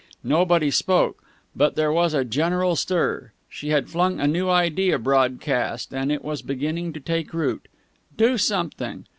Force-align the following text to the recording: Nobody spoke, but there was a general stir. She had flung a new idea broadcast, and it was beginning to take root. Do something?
Nobody 0.23 0.71
spoke, 0.71 1.23
but 1.55 1.75
there 1.75 1.91
was 1.91 2.15
a 2.15 2.25
general 2.25 2.75
stir. 2.75 3.33
She 3.47 3.69
had 3.69 3.87
flung 3.87 4.19
a 4.19 4.25
new 4.25 4.49
idea 4.49 4.97
broadcast, 4.97 5.93
and 5.93 6.11
it 6.11 6.23
was 6.25 6.41
beginning 6.41 6.91
to 6.93 6.99
take 6.99 7.35
root. 7.35 7.67
Do 8.17 8.39
something? 8.39 9.05